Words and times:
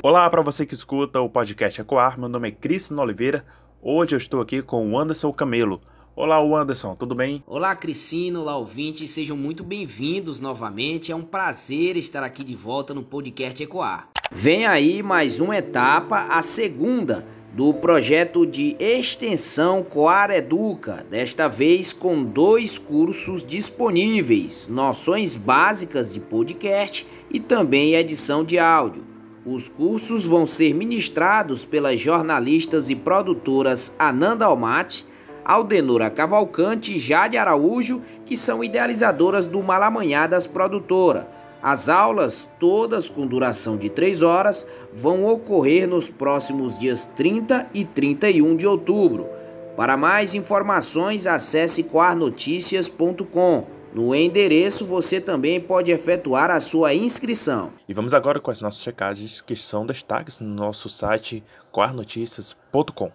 Olá 0.00 0.30
para 0.30 0.42
você 0.42 0.64
que 0.64 0.74
escuta 0.74 1.20
o 1.20 1.28
podcast 1.28 1.80
Ecoar, 1.80 2.18
meu 2.20 2.28
nome 2.28 2.48
é 2.48 2.52
Cristina 2.52 3.02
Oliveira. 3.02 3.44
Hoje 3.82 4.14
eu 4.14 4.16
estou 4.16 4.40
aqui 4.40 4.62
com 4.62 4.92
o 4.92 4.96
Anderson 4.96 5.32
Camelo. 5.32 5.80
Olá, 6.14 6.38
Anderson, 6.38 6.94
tudo 6.94 7.16
bem? 7.16 7.42
Olá, 7.44 7.74
Cristina, 7.74 8.38
olá, 8.38 8.56
ouvintes, 8.56 9.10
sejam 9.10 9.36
muito 9.36 9.64
bem-vindos 9.64 10.38
novamente. 10.38 11.10
É 11.10 11.16
um 11.16 11.22
prazer 11.22 11.96
estar 11.96 12.22
aqui 12.22 12.44
de 12.44 12.54
volta 12.54 12.94
no 12.94 13.02
podcast 13.02 13.60
Ecoar. 13.60 14.08
Vem 14.30 14.66
aí 14.66 15.02
mais 15.02 15.40
uma 15.40 15.56
etapa, 15.56 16.28
a 16.30 16.42
segunda 16.42 17.26
do 17.52 17.74
projeto 17.74 18.46
de 18.46 18.76
extensão 18.78 19.82
Coar 19.82 20.30
Educa, 20.30 21.04
desta 21.10 21.48
vez 21.48 21.92
com 21.92 22.22
dois 22.22 22.78
cursos 22.78 23.42
disponíveis: 23.42 24.68
noções 24.68 25.34
básicas 25.34 26.14
de 26.14 26.20
podcast 26.20 27.04
e 27.28 27.40
também 27.40 27.94
edição 27.94 28.44
de 28.44 28.60
áudio. 28.60 29.07
Os 29.50 29.66
cursos 29.66 30.26
vão 30.26 30.44
ser 30.44 30.74
ministrados 30.74 31.64
pelas 31.64 31.98
jornalistas 31.98 32.90
e 32.90 32.94
produtoras 32.94 33.94
Ananda 33.98 34.44
Almaty, 34.44 35.06
Aldenora 35.42 36.10
Cavalcante 36.10 36.94
e 36.94 36.98
Jade 36.98 37.38
Araújo, 37.38 38.02
que 38.26 38.36
são 38.36 38.62
idealizadoras 38.62 39.46
do 39.46 39.62
Malamanhadas 39.62 40.46
Produtora. 40.46 41.30
As 41.62 41.88
aulas, 41.88 42.46
todas 42.60 43.08
com 43.08 43.26
duração 43.26 43.78
de 43.78 43.88
3 43.88 44.20
horas, 44.20 44.68
vão 44.92 45.24
ocorrer 45.24 45.88
nos 45.88 46.10
próximos 46.10 46.78
dias 46.78 47.06
30 47.16 47.70
e 47.72 47.86
31 47.86 48.54
de 48.54 48.66
outubro. 48.66 49.28
Para 49.74 49.96
mais 49.96 50.34
informações, 50.34 51.26
acesse 51.26 51.84
quarnoticias.com. 51.84 53.77
No 53.92 54.14
endereço 54.14 54.84
você 54.84 55.20
também 55.20 55.60
pode 55.60 55.90
efetuar 55.90 56.50
a 56.50 56.60
sua 56.60 56.94
inscrição. 56.94 57.72
E 57.88 57.94
vamos 57.94 58.12
agora 58.12 58.38
com 58.38 58.50
as 58.50 58.60
nossas 58.60 58.82
checagens 58.82 59.40
que 59.40 59.56
são 59.56 59.86
destaques 59.86 60.40
no 60.40 60.48
nosso 60.48 60.88
site 60.88 61.42
quarnoticias.com. 61.72 63.10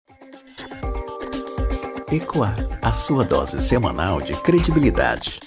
Ecoar, 2.12 2.54
a 2.82 2.92
sua 2.92 3.24
dose 3.24 3.62
semanal 3.62 4.20
de 4.20 4.34
credibilidade. 4.42 5.40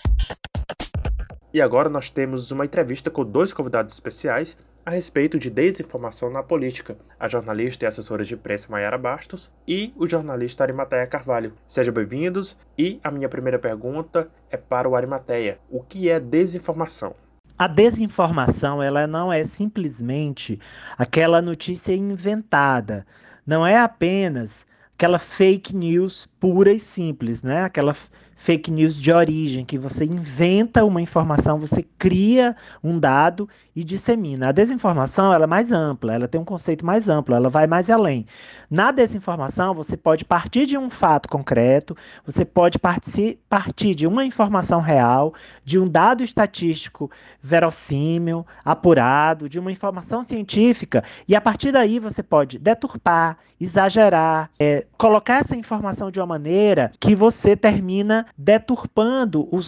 E 1.54 1.62
agora 1.62 1.90
nós 1.90 2.10
temos 2.10 2.50
uma 2.52 2.66
entrevista 2.66 3.12
com 3.12 3.24
dois 3.24 3.54
convidados 3.54 3.94
especiais 3.94 4.58
a 4.86 4.92
respeito 4.92 5.40
de 5.40 5.50
desinformação 5.50 6.30
na 6.30 6.44
política, 6.44 6.98
a 7.18 7.30
jornalista 7.30 7.86
e 7.86 7.88
assessora 7.88 8.26
de 8.26 8.34
imprensa 8.34 8.68
Mayara 8.70 8.98
Bastos 8.98 9.50
e 9.66 9.94
o 9.96 10.08
jornalista 10.08 10.64
Arimateia 10.64 11.08
Carvalho. 11.08 11.54
Sejam 11.68 11.94
bem-vindos 11.94 12.58
e 12.78 13.00
a 13.02 13.10
minha 13.10 13.30
primeira 13.30 13.58
pergunta 13.58 14.30
é 14.50 14.58
para 14.58 14.90
o 14.90 14.96
Arimateia. 14.96 15.58
O 15.70 15.82
que 15.82 16.10
é 16.10 16.20
desinformação? 16.20 17.16
A 17.58 17.68
desinformação, 17.68 18.84
ela 18.84 19.08
não 19.08 19.32
é 19.32 19.44
simplesmente 19.46 20.60
aquela 20.98 21.42
notícia 21.42 21.94
inventada. 21.94 23.06
Não 23.46 23.66
é 23.66 23.78
apenas 23.78 24.66
aquela 24.98 25.20
fake 25.20 25.74
news 25.74 26.28
pura 26.40 26.72
e 26.72 26.80
simples, 26.80 27.42
né? 27.42 27.64
Aquela 27.64 27.96
fake 28.44 28.70
news 28.70 29.02
de 29.02 29.10
origem, 29.10 29.64
que 29.64 29.78
você 29.78 30.04
inventa 30.04 30.84
uma 30.84 31.02
informação, 31.02 31.58
você 31.58 31.82
cria 31.98 32.58
um 32.84 33.00
dado 33.00 33.48
e 33.74 33.86
dissemina. 33.86 34.50
A 34.50 34.52
desinformação 34.52 35.34
ela 35.34 35.46
é 35.46 35.48
mais 35.48 35.72
ampla, 35.72 36.14
ela 36.14 36.28
tem 36.28 36.42
um 36.42 36.44
conceito 36.44 36.86
mais 36.86 37.08
amplo, 37.08 37.34
ela 37.34 37.50
vai 37.50 37.68
mais 37.68 37.90
além. 37.90 38.26
Na 38.70 38.92
desinformação, 38.92 39.74
você 39.74 39.96
pode 39.96 40.26
partir 40.26 40.66
de 40.66 40.78
um 40.78 40.90
fato 40.90 41.30
concreto, 41.30 41.96
você 42.26 42.44
pode 42.44 42.78
partir 42.78 43.96
de 43.96 44.06
uma 44.06 44.26
informação 44.26 44.82
real, 44.82 45.34
de 45.64 45.80
um 45.80 45.86
dado 45.86 46.22
estatístico 46.22 47.10
verossímil, 47.42 48.46
apurado, 48.66 49.48
de 49.48 49.58
uma 49.58 49.72
informação 49.72 50.22
científica, 50.22 51.02
e 51.30 51.34
a 51.34 51.40
partir 51.40 51.72
daí 51.72 51.98
você 51.98 52.22
pode 52.22 52.60
deturpar, 52.60 53.38
exagerar, 53.60 54.50
é, 54.60 54.86
colocar 54.98 55.40
essa 55.40 55.56
informação 55.56 56.12
de 56.12 56.20
uma 56.20 56.28
maneira 56.28 56.92
que 57.00 57.16
você 57.16 57.56
termina 57.56 58.26
deturpando 58.38 59.48
o, 59.52 59.60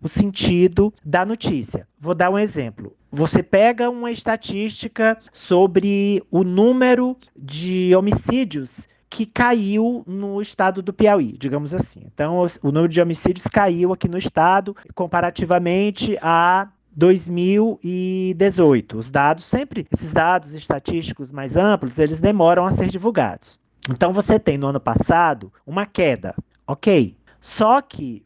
o 0.00 0.08
sentido 0.08 0.92
da 1.04 1.24
notícia. 1.24 1.88
Vou 1.98 2.14
dar 2.14 2.30
um 2.30 2.38
exemplo. 2.38 2.96
Você 3.10 3.42
pega 3.42 3.88
uma 3.88 4.12
estatística 4.12 5.18
sobre 5.32 6.22
o 6.30 6.44
número 6.44 7.16
de 7.36 7.94
homicídios 7.96 8.86
que 9.10 9.24
caiu 9.24 10.04
no 10.06 10.42
estado 10.42 10.82
do 10.82 10.92
Piauí, 10.92 11.32
digamos 11.38 11.72
assim. 11.72 12.02
Então, 12.12 12.44
o 12.62 12.70
número 12.70 12.88
de 12.88 13.00
homicídios 13.00 13.46
caiu 13.46 13.92
aqui 13.92 14.08
no 14.08 14.18
estado 14.18 14.76
comparativamente 14.94 16.18
a 16.20 16.68
2018. 16.94 18.98
Os 18.98 19.10
dados 19.10 19.44
sempre, 19.44 19.86
esses 19.90 20.12
dados 20.12 20.52
estatísticos 20.52 21.32
mais 21.32 21.56
amplos, 21.56 21.98
eles 21.98 22.20
demoram 22.20 22.66
a 22.66 22.70
ser 22.70 22.88
divulgados. 22.88 23.58
Então 23.88 24.12
você 24.12 24.38
tem 24.38 24.58
no 24.58 24.66
ano 24.66 24.80
passado 24.80 25.50
uma 25.66 25.86
queda, 25.86 26.34
ok? 26.66 27.16
Só 27.40 27.80
que 27.80 28.22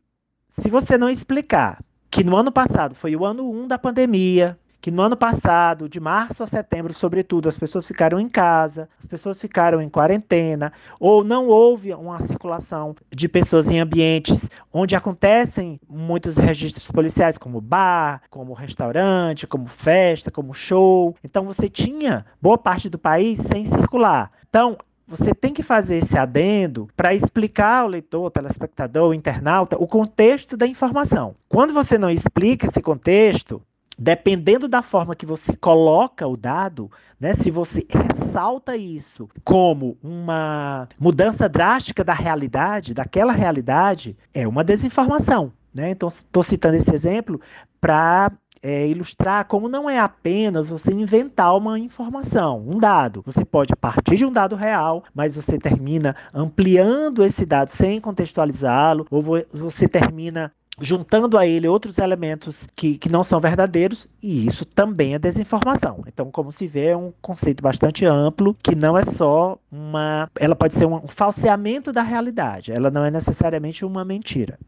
se 0.49 0.69
você 0.69 0.99
não 0.99 1.09
explicar 1.09 1.83
que 2.11 2.23
no 2.23 2.37
ano 2.37 2.53
passado 2.53 2.95
foi 2.95 3.17
o 3.17 3.25
ano 3.25 3.51
1 3.51 3.69
da 3.69 3.79
pandemia, 3.79 4.59
que 4.83 4.91
no 4.91 5.01
ano 5.01 5.17
passado, 5.17 5.89
de 5.89 6.01
março 6.01 6.43
a 6.43 6.47
setembro, 6.47 6.93
sobretudo, 6.93 7.49
as 7.49 7.57
pessoas 7.57 7.87
ficaram 7.87 8.19
em 8.19 8.29
casa, 8.29 8.89
as 8.99 9.07
pessoas 9.07 9.41
ficaram 9.41 9.81
em 9.81 9.89
quarentena, 9.89 10.73
ou 10.99 11.23
não 11.23 11.47
houve 11.47 11.95
uma 11.95 12.19
circulação 12.19 12.93
de 13.09 13.29
pessoas 13.29 13.71
em 13.71 13.79
ambientes 13.79 14.51
onde 14.73 14.97
acontecem 14.97 15.81
muitos 15.89 16.37
registros 16.37 16.91
policiais, 16.91 17.39
como 17.39 17.61
bar, 17.61 18.23
como 18.29 18.53
restaurante, 18.55 19.47
como 19.47 19.69
festa, 19.69 20.33
como 20.33 20.53
show. 20.53 21.15
Então 21.23 21.45
você 21.47 21.69
tinha 21.69 22.27
boa 22.41 22.59
parte 22.59 22.91
do 22.91 22.99
país 22.99 23.39
sem 23.39 23.65
circular. 23.65 24.33
Então, 24.49 24.77
você 25.07 25.35
tem 25.35 25.53
que 25.53 25.63
fazer 25.63 25.97
esse 25.97 26.17
adendo 26.17 26.89
para 26.97 27.15
explicar 27.15 27.83
ao 27.83 27.89
leitor, 27.89 28.31
telespectador, 28.31 29.11
o 29.11 29.15
internauta, 29.15 29.77
o 29.77 29.87
contexto 29.87 30.57
da 30.57 30.67
informação. 30.67 31.35
Quando 31.49 31.73
você 31.73 31.99
não 31.99 32.11
explica 32.11 32.67
esse 32.67 32.81
contexto, 32.81 33.63
dependendo 33.99 34.67
da 34.67 34.83
forma 34.83 35.15
que 35.15 35.27
você 35.27 35.57
coloca 35.57 36.27
o 36.27 36.37
dado, 36.37 36.91
né, 37.21 37.35
se 37.35 37.51
você 37.51 37.87
ressalta 37.89 38.77
isso 38.77 39.29
como 39.45 39.97
uma 40.03 40.89
mudança 40.99 41.49
drástica 41.49 42.03
da 42.03 42.15
realidade, 42.15 42.95
daquela 42.95 43.33
realidade, 43.33 44.17
é 44.33 44.47
uma 44.47 44.65
desinformação. 44.65 45.53
Né? 45.75 45.91
Então, 45.91 46.09
estou 46.09 46.43
citando 46.43 46.77
esse 46.77 46.93
exemplo 46.93 47.41
para 47.81 48.31
é, 48.63 48.87
ilustrar 48.87 49.47
como 49.47 49.69
não 49.69 49.91
é 49.91 49.99
apenas 49.99 50.69
você 50.69 50.93
inventar 50.93 51.57
uma 51.57 51.79
informação, 51.79 52.63
um 52.67 52.79
dado. 52.79 53.23
Você 53.27 53.45
pode 53.45 53.75
partir 53.75 54.17
de 54.17 54.25
um 54.25 54.33
dado 54.33 54.55
real, 54.55 55.05
mas 55.15 55.35
você 55.35 55.59
termina 55.59 56.15
ampliando 56.33 57.25
esse 57.25 57.45
dado 57.45 57.69
sem 57.69 58.01
contextualizá-lo, 58.01 59.07
ou 59.11 59.23
você 59.53 59.89
termina 59.89 60.53
juntando 60.81 61.37
a 61.37 61.47
ele 61.47 61.69
outros 61.69 61.99
elementos 61.99 62.67
que, 62.75 62.97
que 62.97 63.09
não 63.09 63.23
são 63.23 63.39
verdadeiros, 63.39 64.09
e 64.23 64.47
isso 64.47 64.65
também 64.65 65.15
é 65.15 65.19
desinformação. 65.19 66.03
Então, 66.07 66.31
como 66.31 66.51
se 66.51 66.67
vê, 66.67 66.87
é 66.87 66.97
um 66.97 67.13
conceito 67.21 67.63
bastante 67.63 68.05
amplo, 68.05 68.57
que 68.63 68.75
não 68.75 68.97
é 68.97 69.05
só 69.05 69.59
uma. 69.71 70.31
Ela 70.39 70.57
pode 70.57 70.75
ser 70.75 70.87
um 70.87 71.07
falseamento 71.09 71.93
da 71.93 72.03
realidade, 72.03 72.73
ela 72.73 72.91
não 72.91 73.05
é 73.05 73.11
necessariamente 73.11 73.85
uma 73.85 74.05
mentira. 74.05 74.59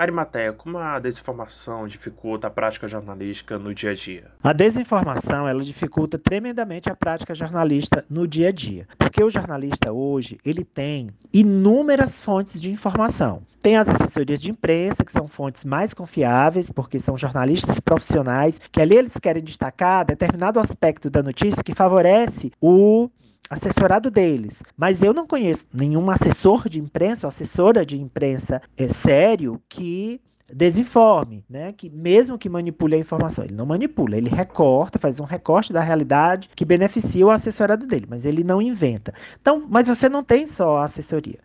Arimateia, 0.00 0.54
como 0.54 0.78
a 0.78 0.98
desinformação 0.98 1.86
dificulta 1.86 2.46
a 2.46 2.50
prática 2.50 2.88
jornalística 2.88 3.58
no 3.58 3.74
dia 3.74 3.90
a 3.90 3.94
dia? 3.94 4.28
A 4.42 4.54
desinformação 4.54 5.46
ela 5.46 5.62
dificulta 5.62 6.18
tremendamente 6.18 6.88
a 6.88 6.96
prática 6.96 7.34
jornalista 7.34 8.02
no 8.08 8.26
dia 8.26 8.48
a 8.48 8.52
dia, 8.52 8.88
porque 8.98 9.22
o 9.22 9.28
jornalista 9.28 9.92
hoje 9.92 10.38
ele 10.42 10.64
tem 10.64 11.10
inúmeras 11.30 12.18
fontes 12.18 12.58
de 12.62 12.70
informação. 12.70 13.42
Tem 13.60 13.76
as 13.76 13.90
assessorias 13.90 14.40
de 14.40 14.50
imprensa, 14.50 15.04
que 15.04 15.12
são 15.12 15.28
fontes 15.28 15.66
mais 15.66 15.92
confiáveis, 15.92 16.72
porque 16.72 16.98
são 16.98 17.18
jornalistas 17.18 17.78
profissionais 17.78 18.58
que 18.72 18.80
ali 18.80 18.96
eles 18.96 19.18
querem 19.18 19.44
destacar 19.44 20.06
determinado 20.06 20.58
aspecto 20.58 21.10
da 21.10 21.22
notícia 21.22 21.62
que 21.62 21.74
favorece 21.74 22.50
o 22.58 23.10
assessorado 23.48 24.10
deles. 24.10 24.62
Mas 24.76 25.02
eu 25.02 25.12
não 25.12 25.26
conheço 25.26 25.66
nenhum 25.72 26.10
assessor 26.10 26.68
de 26.68 26.80
imprensa 26.80 27.26
ou 27.26 27.28
assessora 27.28 27.84
de 27.84 28.00
imprensa 28.00 28.60
é, 28.76 28.88
sério 28.88 29.60
que 29.68 30.20
desinforme, 30.52 31.44
né? 31.48 31.72
Que 31.72 31.88
mesmo 31.88 32.38
que 32.38 32.48
manipule 32.48 32.96
a 32.96 32.98
informação, 32.98 33.44
ele 33.44 33.54
não 33.54 33.66
manipula, 33.66 34.16
ele 34.16 34.28
recorta, 34.28 34.98
faz 34.98 35.20
um 35.20 35.24
recorte 35.24 35.72
da 35.72 35.80
realidade 35.80 36.50
que 36.54 36.64
beneficia 36.64 37.26
o 37.26 37.30
assessorado 37.30 37.86
dele, 37.86 38.06
mas 38.08 38.24
ele 38.24 38.42
não 38.42 38.60
inventa. 38.60 39.14
Então, 39.40 39.64
mas 39.68 39.86
você 39.86 40.08
não 40.08 40.22
tem 40.22 40.46
só 40.46 40.78
a 40.78 40.84
assessoria. 40.84 41.38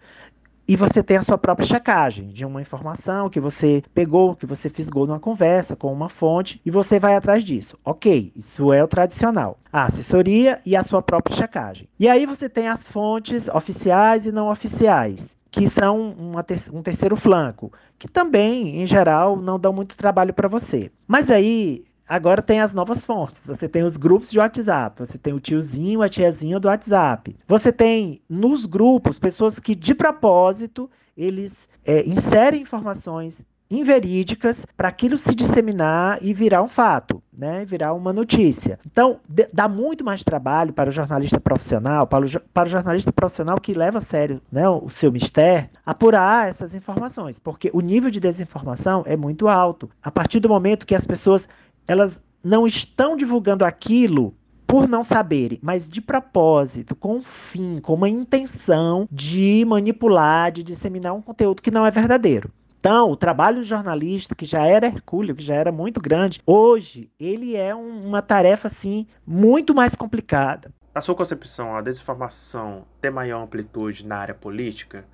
E 0.67 0.75
você 0.75 1.03
tem 1.03 1.17
a 1.17 1.21
sua 1.21 1.37
própria 1.37 1.67
checagem 1.67 2.29
de 2.29 2.43
uma 2.43 2.61
informação 2.61 3.29
que 3.29 3.39
você 3.39 3.83
pegou, 3.93 4.35
que 4.35 4.47
você 4.47 4.67
fisgou 4.67 5.05
numa 5.05 5.19
conversa 5.19 5.75
com 5.75 5.93
uma 5.93 6.09
fonte 6.09 6.59
e 6.65 6.71
você 6.71 6.99
vai 6.99 7.15
atrás 7.15 7.43
disso. 7.43 7.77
Ok, 7.85 8.31
isso 8.35 8.73
é 8.73 8.83
o 8.83 8.87
tradicional. 8.87 9.59
A 9.71 9.85
assessoria 9.85 10.59
e 10.65 10.75
a 10.75 10.81
sua 10.81 11.03
própria 11.03 11.35
checagem. 11.35 11.87
E 11.99 12.07
aí 12.07 12.25
você 12.25 12.49
tem 12.49 12.67
as 12.67 12.87
fontes 12.87 13.47
oficiais 13.47 14.25
e 14.25 14.31
não 14.31 14.49
oficiais 14.49 15.37
que 15.51 15.69
são 15.69 16.13
ter 16.45 16.59
um 16.73 16.81
terceiro 16.81 17.15
flanco, 17.15 17.71
que 17.97 18.09
também, 18.09 18.81
em 18.81 18.85
geral, 18.85 19.37
não 19.37 19.57
dão 19.57 19.71
muito 19.71 19.95
trabalho 19.95 20.33
para 20.33 20.49
você. 20.49 20.91
Mas 21.07 21.31
aí 21.31 21.81
Agora 22.07 22.41
tem 22.41 22.61
as 22.61 22.73
novas 22.73 23.05
fontes. 23.05 23.41
Você 23.45 23.67
tem 23.67 23.83
os 23.83 23.97
grupos 23.97 24.31
de 24.31 24.39
WhatsApp, 24.39 24.99
você 24.99 25.17
tem 25.17 25.33
o 25.33 25.39
tiozinho, 25.39 26.01
a 26.01 26.09
tiazinha 26.09 26.59
do 26.59 26.67
WhatsApp. 26.67 27.35
Você 27.47 27.71
tem 27.71 28.21
nos 28.29 28.65
grupos 28.65 29.17
pessoas 29.17 29.59
que 29.59 29.73
de 29.73 29.95
propósito 29.95 30.89
eles 31.17 31.67
é, 31.83 32.07
inserem 32.07 32.61
informações 32.61 33.45
inverídicas 33.69 34.65
para 34.77 34.87
aquilo 34.87 35.17
se 35.17 35.33
disseminar 35.33 36.19
e 36.21 36.33
virar 36.33 36.61
um 36.61 36.67
fato, 36.67 37.21
né? 37.35 37.65
Virar 37.65 37.93
uma 37.93 38.13
notícia. 38.13 38.79
Então, 38.85 39.19
dá 39.51 39.67
muito 39.67 40.03
mais 40.05 40.23
trabalho 40.23 40.71
para 40.71 40.89
o 40.89 40.93
jornalista 40.93 41.39
profissional, 41.39 42.05
para 42.05 42.25
o, 42.25 42.39
para 42.53 42.67
o 42.67 42.69
jornalista 42.69 43.11
profissional 43.11 43.59
que 43.59 43.73
leva 43.73 43.97
a 43.97 44.01
sério 44.01 44.41
né, 44.51 44.67
o 44.69 44.89
seu 44.89 45.11
mistério, 45.11 45.69
apurar 45.85 46.47
essas 46.47 46.75
informações, 46.75 47.39
porque 47.39 47.71
o 47.73 47.81
nível 47.81 48.11
de 48.11 48.19
desinformação 48.19 49.03
é 49.05 49.17
muito 49.17 49.47
alto. 49.47 49.89
A 50.01 50.11
partir 50.11 50.39
do 50.39 50.49
momento 50.49 50.85
que 50.85 50.95
as 50.95 51.05
pessoas 51.05 51.49
elas 51.87 52.23
não 52.43 52.65
estão 52.67 53.15
divulgando 53.15 53.65
aquilo 53.65 54.35
por 54.67 54.87
não 54.87 55.03
saberem, 55.03 55.59
mas 55.61 55.89
de 55.89 56.01
propósito, 56.01 56.95
com 56.95 57.17
um 57.17 57.21
fim, 57.21 57.77
com 57.77 57.93
uma 57.93 58.09
intenção 58.09 59.07
de 59.11 59.63
manipular, 59.65 60.51
de 60.51 60.63
disseminar 60.63 61.13
um 61.13 61.21
conteúdo 61.21 61.61
que 61.61 61.71
não 61.71 61.85
é 61.85 61.91
verdadeiro. 61.91 62.51
Então, 62.79 63.09
o 63.09 63.15
trabalho 63.15 63.57
do 63.57 63.63
jornalista, 63.63 64.35
que 64.35 64.45
já 64.45 64.65
era 64.65 64.85
hercúleo, 64.85 65.35
que 65.35 65.43
já 65.43 65.55
era 65.55 65.71
muito 65.71 65.99
grande, 65.99 66.39
hoje 66.45 67.09
ele 67.19 67.55
é 67.55 67.75
um, 67.75 68.05
uma 68.05 68.21
tarefa 68.21 68.67
assim 68.67 69.07
muito 69.25 69.73
mais 69.73 69.95
complicada. 69.95 70.71
Na 70.93 71.01
sua 71.01 71.15
concepção, 71.15 71.75
a 71.75 71.81
desinformação 71.81 72.85
tem 73.01 73.09
maior 73.09 73.41
amplitude 73.41 74.05
na 74.05 74.17
área 74.17 74.35
política? 74.35 75.05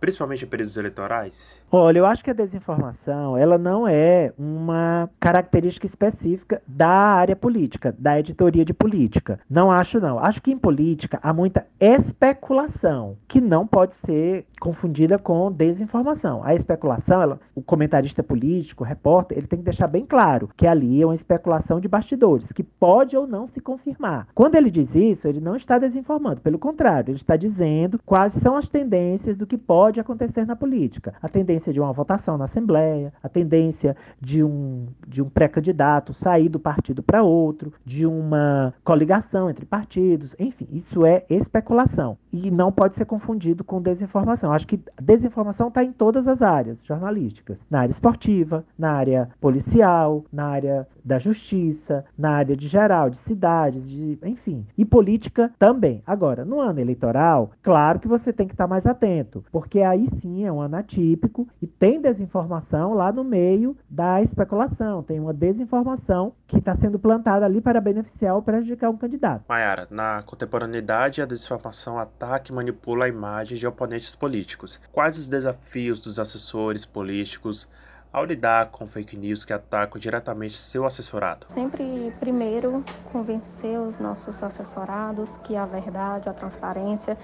Principalmente 0.00 0.44
em 0.44 0.48
períodos 0.48 0.76
eleitorais? 0.76 1.62
Olha, 1.70 1.98
eu 1.98 2.06
acho 2.06 2.24
que 2.24 2.30
a 2.30 2.34
desinformação 2.34 3.36
ela 3.36 3.58
não 3.58 3.86
é 3.86 4.32
uma 4.38 5.08
característica 5.20 5.86
específica 5.86 6.62
da 6.66 6.88
área 6.88 7.36
política, 7.36 7.94
da 7.98 8.18
editoria 8.18 8.64
de 8.64 8.72
política. 8.72 9.38
Não 9.48 9.70
acho 9.70 10.00
não. 10.00 10.18
Acho 10.18 10.40
que 10.40 10.50
em 10.50 10.58
política 10.58 11.18
há 11.22 11.32
muita 11.32 11.66
especulação 11.78 13.16
que 13.28 13.40
não 13.40 13.66
pode 13.66 13.92
ser 14.06 14.46
confundida 14.60 15.18
com 15.18 15.50
desinformação. 15.50 16.42
A 16.44 16.54
especulação, 16.54 17.22
ela, 17.22 17.40
o 17.54 17.62
comentarista 17.62 18.22
político, 18.22 18.84
o 18.84 18.86
repórter, 18.86 19.38
ele 19.38 19.46
tem 19.46 19.58
que 19.58 19.64
deixar 19.64 19.86
bem 19.86 20.04
claro 20.04 20.50
que 20.56 20.66
ali 20.66 21.00
é 21.02 21.06
uma 21.06 21.14
especulação 21.14 21.80
de 21.80 21.88
bastidores, 21.88 22.52
que 22.52 22.62
pode 22.62 23.16
ou 23.16 23.26
não 23.26 23.48
se 23.48 23.60
confirmar. 23.60 24.28
Quando 24.34 24.54
ele 24.54 24.70
diz 24.70 24.94
isso, 24.94 25.26
ele 25.26 25.40
não 25.40 25.56
está 25.56 25.78
desinformando, 25.78 26.40
pelo 26.40 26.58
contrário, 26.58 27.10
ele 27.10 27.18
está 27.18 27.36
dizendo 27.36 27.98
quais 28.04 28.34
são 28.34 28.56
as 28.56 28.68
tendências 28.68 29.36
do 29.36 29.46
que 29.46 29.56
pode 29.56 29.89
acontecer 29.98 30.46
na 30.46 30.54
política. 30.54 31.14
A 31.22 31.28
tendência 31.28 31.72
de 31.72 31.80
uma 31.80 31.92
votação 31.92 32.38
na 32.38 32.44
Assembleia, 32.44 33.12
a 33.22 33.28
tendência 33.28 33.96
de 34.20 34.44
um, 34.44 34.86
de 35.08 35.22
um 35.22 35.28
pré-candidato 35.28 36.12
sair 36.12 36.48
do 36.48 36.60
partido 36.60 37.02
para 37.02 37.22
outro, 37.22 37.72
de 37.84 38.06
uma 38.06 38.74
coligação 38.84 39.48
entre 39.48 39.64
partidos, 39.64 40.36
enfim, 40.38 40.68
isso 40.70 41.04
é 41.04 41.24
especulação 41.28 42.18
e 42.32 42.50
não 42.50 42.70
pode 42.70 42.94
ser 42.94 43.04
confundido 43.04 43.64
com 43.64 43.80
desinformação. 43.80 44.52
Acho 44.52 44.66
que 44.66 44.80
desinformação 45.00 45.68
está 45.68 45.82
em 45.82 45.92
todas 45.92 46.28
as 46.28 46.42
áreas 46.42 46.78
jornalísticas: 46.84 47.58
na 47.70 47.80
área 47.80 47.92
esportiva, 47.92 48.64
na 48.78 48.92
área 48.92 49.28
policial, 49.40 50.24
na 50.32 50.46
área 50.46 50.86
da 51.04 51.18
justiça, 51.18 52.04
na 52.16 52.30
área 52.30 52.56
de 52.56 52.68
geral, 52.68 53.10
de 53.10 53.16
cidades, 53.18 53.88
de, 53.88 54.18
enfim. 54.24 54.66
E 54.76 54.84
política 54.84 55.50
também. 55.58 56.02
Agora, 56.06 56.44
no 56.44 56.60
ano 56.60 56.80
eleitoral, 56.80 57.50
claro 57.62 57.98
que 57.98 58.08
você 58.08 58.32
tem 58.32 58.46
que 58.46 58.54
estar 58.54 58.66
mais 58.66 58.86
atento, 58.86 59.44
porque 59.50 59.79
aí 59.82 60.08
sim 60.20 60.44
é 60.44 60.52
um 60.52 60.60
ano 60.60 60.76
atípico 60.76 61.48
e 61.60 61.66
tem 61.66 62.00
desinformação 62.00 62.94
lá 62.94 63.12
no 63.12 63.24
meio 63.24 63.76
da 63.88 64.22
especulação, 64.22 65.02
tem 65.02 65.20
uma 65.20 65.32
desinformação 65.32 66.32
que 66.46 66.58
está 66.58 66.76
sendo 66.76 66.98
plantada 66.98 67.44
ali 67.44 67.60
para 67.60 67.80
beneficiar 67.80 68.34
ou 68.34 68.42
prejudicar 68.42 68.90
um 68.90 68.96
candidato. 68.96 69.44
Mayara, 69.48 69.86
na 69.90 70.22
contemporaneidade, 70.22 71.22
a 71.22 71.26
desinformação 71.26 71.98
ataca 71.98 72.50
e 72.50 72.54
manipula 72.54 73.04
a 73.04 73.08
imagem 73.08 73.56
de 73.56 73.66
oponentes 73.66 74.14
políticos. 74.16 74.80
Quais 74.92 75.18
os 75.18 75.28
desafios 75.28 76.00
dos 76.00 76.18
assessores 76.18 76.84
políticos 76.84 77.68
ao 78.12 78.24
lidar 78.24 78.70
com 78.70 78.86
fake 78.86 79.16
news 79.16 79.44
que 79.44 79.52
atacam 79.52 79.98
diretamente 79.98 80.56
seu 80.56 80.84
assessorado? 80.84 81.46
Sempre, 81.48 82.12
primeiro, 82.18 82.84
convencer 83.12 83.78
os 83.78 83.98
nossos 83.98 84.42
assessorados 84.42 85.36
que 85.44 85.56
a 85.56 85.64
verdade, 85.64 86.28
a 86.28 86.32
transparência 86.32 87.16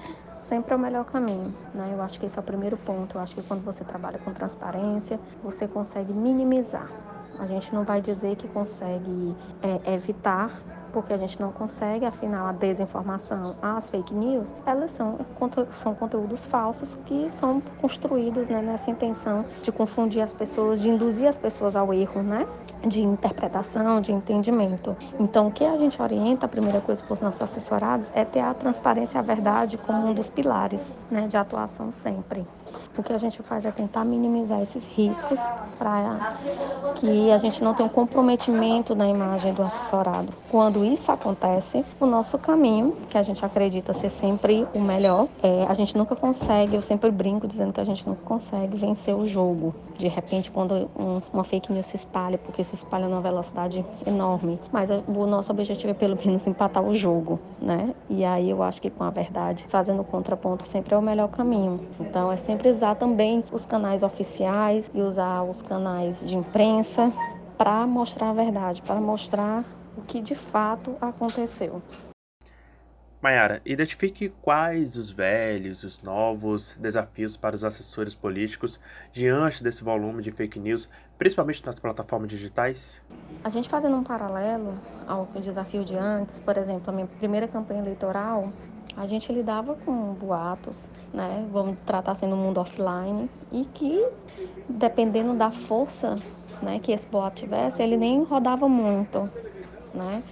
sempre 0.47 0.73
é 0.73 0.77
o 0.77 0.79
melhor 0.79 1.05
caminho. 1.05 1.53
Né? 1.75 1.91
Eu 1.93 2.01
acho 2.03 2.19
que 2.21 2.27
esse 2.27 2.39
é 2.39 2.41
o 2.41 2.45
primeiro 2.45 2.77
ponto. 2.77 3.17
Eu 3.17 3.21
acho 3.21 3.35
que 3.35 3.43
quando 3.43 3.65
você 3.65 3.85
trabalha 3.85 4.19
com 4.19 4.33
transparência, 4.33 5.19
você 5.43 5.67
consegue 5.67 6.13
minimizar. 6.13 6.89
A 7.39 7.47
gente 7.47 7.75
não 7.75 7.85
vai 7.85 8.01
dizer 8.01 8.37
que 8.37 8.49
consegue 8.49 9.37
é, 9.63 9.95
evitar 9.95 10.51
porque 10.97 11.13
a 11.13 11.19
gente 11.19 11.39
não 11.39 11.53
consegue, 11.53 12.07
afinal, 12.07 12.47
a 12.47 12.53
desinformação, 12.53 13.55
as 13.61 13.91
fake 13.91 14.15
news, 14.15 14.55
elas 14.65 14.93
são, 14.93 15.19
são 15.73 15.95
conteúdos 15.95 16.47
falsos 16.47 16.97
que 17.05 17.29
são 17.29 17.61
construídos 17.83 18.49
né, 18.49 18.63
nessa 18.63 18.91
intenção 18.91 19.45
de 19.61 19.71
confundir 19.71 20.23
as 20.23 20.33
pessoas, 20.33 20.81
de 20.81 20.89
induzir 20.89 21.29
as 21.29 21.37
pessoas 21.37 21.77
ao 21.77 21.93
erro, 21.93 22.23
né? 22.23 22.47
de 22.89 23.03
interpretação, 23.03 24.01
de 24.01 24.11
entendimento. 24.11 24.97
Então, 25.21 25.49
o 25.49 25.53
que 25.53 25.65
a 25.65 25.77
gente 25.77 26.01
orienta, 26.01 26.47
a 26.47 26.49
primeira 26.49 26.81
coisa 26.81 27.03
para 27.03 27.13
os 27.13 27.21
nossos 27.21 27.43
assessorados, 27.43 28.11
é 28.15 28.25
ter 28.25 28.41
a 28.41 28.55
transparência 28.55 29.19
e 29.19 29.21
a 29.21 29.23
verdade 29.23 29.77
como 29.77 30.09
um 30.09 30.15
dos 30.15 30.31
pilares 30.31 30.87
né, 31.11 31.27
de 31.27 31.37
atuação 31.37 31.91
sempre. 31.91 32.47
O 32.97 33.03
que 33.03 33.13
a 33.13 33.19
gente 33.19 33.43
faz 33.43 33.65
é 33.67 33.71
tentar 33.71 34.05
minimizar 34.05 34.63
esses 34.63 34.85
riscos 34.87 35.39
para 35.79 36.39
que 36.95 37.31
a 37.31 37.39
gente 37.39 37.63
não 37.63 37.75
tenha 37.75 37.87
um 37.87 37.93
comprometimento 37.93 38.95
na 38.95 39.07
imagem 39.07 39.53
do 39.53 39.63
assessorado. 39.63 40.33
Quando 40.51 40.85
isso 40.85 41.13
acontece, 41.13 41.85
o 42.01 42.07
nosso 42.07 42.39
caminho, 42.39 42.97
que 43.11 43.19
a 43.19 43.23
gente 43.23 43.45
acredita 43.45 43.93
ser 43.93 44.09
sempre 44.09 44.67
o 44.75 44.81
melhor, 44.81 45.29
é, 45.43 45.67
a 45.69 45.75
gente 45.75 45.97
nunca 45.97 46.17
consegue, 46.17 46.75
eu 46.75 46.83
sempre 46.83 47.11
brinco 47.11 47.47
dizendo 47.47 47.73
que 47.73 47.81
a 47.81 47.85
gente 47.85 48.09
nunca 48.09 48.23
consegue 48.25 48.77
vencer 48.79 49.15
o 49.15 49.29
jogo. 49.29 49.75
De 49.99 50.09
repente, 50.09 50.51
quando 50.51 50.91
um, 50.99 51.21
uma 51.33 51.45
fake 51.45 51.73
news 51.73 51.87
se 51.87 51.97
espalha, 51.97 52.39
porque 52.39 52.65
se 52.65 52.75
espalha 52.75 53.09
numa 53.09 53.21
velocidade 53.21 53.85
enorme. 54.07 54.59
Mas 54.73 54.91
o 54.91 55.27
nosso 55.27 55.51
objetivo 55.53 55.91
é 55.91 55.95
pelo 55.95 56.17
menos 56.17 56.47
empatar 56.47 56.83
o 56.83 56.95
jogo, 56.95 57.39
né? 57.61 57.95
E 58.09 58.25
aí 58.25 58.51
eu 58.51 58.63
acho 58.63 58.81
que 58.81 58.91
com 58.91 59.05
a 59.05 59.11
verdade, 59.11 59.65
fazendo 59.69 60.03
contraponto 60.05 60.67
sempre 60.67 60.95
é 60.95 60.99
o 60.99 61.03
melhor 61.03 61.29
caminho. 61.29 61.81
Então 62.01 62.31
é 62.33 62.37
sempre 62.37 62.69
usar 62.87 62.95
também 62.95 63.45
os 63.51 63.67
canais 63.67 64.05
oficiais 64.05 64.91
e 64.95 65.01
usar 65.01 65.43
os 65.43 65.61
canais 65.61 66.25
de 66.25 66.37
imprensa 66.37 67.13
para 67.59 67.85
mostrar 67.85 68.31
a 68.31 68.33
verdade, 68.33 68.81
para 68.83 69.01
mostrar 69.01 69.65
o 69.97 70.03
que 70.03 70.21
de 70.21 70.37
fato 70.37 70.97
aconteceu. 71.01 71.83
Mayara, 73.21 73.61
identifique 73.65 74.29
quais 74.41 74.95
os 74.95 75.11
velhos, 75.11 75.83
os 75.83 76.01
novos 76.01 76.77
desafios 76.79 77.37
para 77.37 77.57
os 77.57 77.65
assessores 77.65 78.15
políticos 78.15 78.79
diante 79.11 79.65
desse 79.65 79.83
volume 79.83 80.23
de 80.23 80.31
fake 80.31 80.61
news, 80.61 80.89
principalmente 81.19 81.65
nas 81.67 81.75
plataformas 81.81 82.29
digitais? 82.29 83.03
A 83.43 83.49
gente 83.49 83.69
fazendo 83.69 83.97
um 83.97 84.05
paralelo 84.05 84.75
ao 85.09 85.27
desafio 85.43 85.83
de 85.83 85.97
antes, 85.97 86.39
por 86.39 86.57
exemplo, 86.57 86.91
a 86.91 86.93
minha 86.93 87.07
primeira 87.19 87.49
campanha 87.49 87.81
eleitoral, 87.81 88.53
a 88.97 89.07
gente 89.07 89.31
lidava 89.33 89.75
com 89.75 90.15
boatos, 90.15 90.89
né? 91.13 91.47
Vamos 91.53 91.79
tratar 91.85 92.15
sendo 92.15 92.35
um 92.35 92.39
mundo 92.39 92.59
offline 92.59 93.29
e 93.53 93.65
que 93.75 94.07
dependendo 94.69 95.35
da 95.35 95.51
força, 95.51 96.15
né, 96.63 96.81
que 96.83 96.91
esse 96.91 97.07
boato 97.07 97.37
tivesse, 97.37 97.83
ele 97.83 97.97
nem 97.97 98.23
rodava 98.25 98.69
muito, 98.69 99.31
né? 99.93 100.23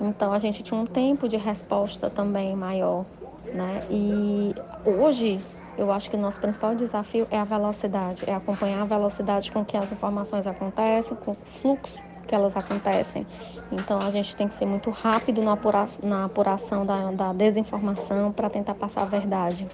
Então 0.00 0.32
a 0.32 0.38
gente 0.38 0.62
tinha 0.62 0.78
um 0.78 0.86
tempo 0.86 1.28
de 1.28 1.36
resposta 1.36 2.10
também 2.10 2.54
maior, 2.56 3.04
né? 3.46 3.86
E 3.88 4.54
hoje 4.84 5.40
eu 5.76 5.92
acho 5.92 6.10
que 6.10 6.16
o 6.16 6.18
nosso 6.18 6.40
principal 6.40 6.74
desafio 6.74 7.26
é 7.30 7.38
a 7.38 7.44
velocidade, 7.44 8.24
é 8.26 8.34
acompanhar 8.34 8.82
a 8.82 8.84
velocidade 8.84 9.52
com 9.52 9.64
que 9.64 9.76
as 9.76 9.92
informações 9.92 10.46
acontecem, 10.46 11.16
com 11.16 11.32
o 11.32 11.36
fluxo 11.46 12.07
que 12.28 12.34
elas 12.34 12.56
acontecem. 12.56 13.26
Então 13.72 13.98
a 13.98 14.10
gente 14.10 14.36
tem 14.36 14.46
que 14.46 14.54
ser 14.54 14.66
muito 14.66 14.90
rápido 14.90 15.42
na 15.42 15.54
apuração, 15.54 16.08
na 16.08 16.24
apuração 16.26 16.86
da, 16.86 17.10
da 17.10 17.32
desinformação 17.32 18.30
para 18.30 18.48
tentar 18.48 18.74
passar 18.74 19.02
a 19.02 19.06
verdade. 19.06 19.66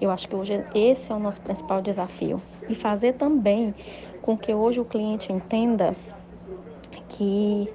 Eu 0.00 0.10
acho 0.10 0.28
que 0.28 0.36
hoje 0.36 0.62
esse 0.74 1.10
é 1.10 1.14
o 1.14 1.18
nosso 1.18 1.40
principal 1.40 1.80
desafio. 1.80 2.40
E 2.68 2.74
fazer 2.74 3.14
também 3.14 3.74
com 4.20 4.36
que 4.36 4.52
hoje 4.52 4.78
o 4.78 4.84
cliente 4.84 5.32
entenda 5.32 5.96
que 7.08 7.68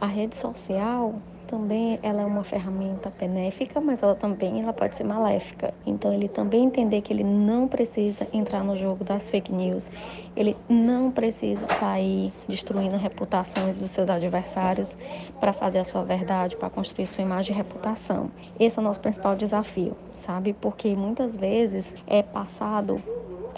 a 0.00 0.06
rede 0.06 0.36
social 0.36 1.16
também 1.48 1.98
ela 2.02 2.20
é 2.20 2.24
uma 2.24 2.44
ferramenta 2.44 3.10
benéfica, 3.18 3.80
mas 3.80 4.02
ela 4.02 4.14
também 4.14 4.62
ela 4.62 4.72
pode 4.72 4.94
ser 4.94 5.04
maléfica. 5.04 5.72
Então 5.86 6.12
ele 6.12 6.28
também 6.28 6.64
entender 6.64 7.00
que 7.00 7.12
ele 7.12 7.24
não 7.24 7.66
precisa 7.66 8.28
entrar 8.32 8.62
no 8.62 8.76
jogo 8.76 9.02
das 9.02 9.30
fake 9.30 9.50
news, 9.50 9.90
ele 10.36 10.54
não 10.68 11.10
precisa 11.10 11.66
sair 11.66 12.32
destruindo 12.46 12.96
reputações 12.96 13.80
dos 13.80 13.90
seus 13.90 14.10
adversários 14.10 14.96
para 15.40 15.52
fazer 15.52 15.78
a 15.78 15.84
sua 15.84 16.04
verdade, 16.04 16.54
para 16.54 16.68
construir 16.68 17.06
sua 17.06 17.22
imagem 17.24 17.54
e 17.54 17.56
reputação. 17.56 18.30
Esse 18.60 18.78
é 18.78 18.82
o 18.82 18.84
nosso 18.84 19.00
principal 19.00 19.34
desafio, 19.34 19.96
sabe? 20.12 20.52
Porque 20.52 20.94
muitas 20.94 21.36
vezes 21.36 21.96
é 22.06 22.22
passado 22.22 23.02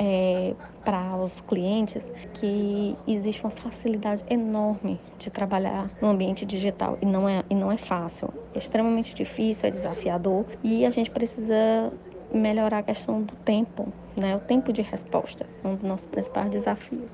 é, 0.01 0.55
para 0.83 1.15
os 1.17 1.43
clientes 1.43 2.03
que 2.33 2.97
existe 3.07 3.43
uma 3.45 3.51
facilidade 3.51 4.25
enorme 4.31 4.99
de 5.19 5.31
trabalhar 5.31 5.91
no 6.01 6.09
ambiente 6.09 6.47
digital 6.47 6.97
e 7.03 7.07
não 7.07 7.29
é, 7.29 7.45
e 7.51 7.55
não 7.55 7.71
é 7.71 7.77
fácil. 7.77 8.33
É 8.55 8.59
extremamente 8.59 9.15
difícil, 9.15 9.69
é 9.69 9.71
desafiador 9.71 10.47
e 10.65 10.87
a 10.87 10.91
gente 10.91 11.11
precisa 11.11 11.93
melhorar 12.33 12.79
a 12.79 12.83
questão 12.83 13.23
do 13.23 13.37
tempo, 13.37 13.93
né? 14.17 14.35
o 14.35 14.41
tempo 14.41 14.73
de 14.73 14.81
resposta, 14.81 15.45
é 15.63 15.69
um 15.69 15.75
dos 15.75 15.85
nossos 15.85 16.07
principais 16.07 16.51
desafios. 16.51 17.05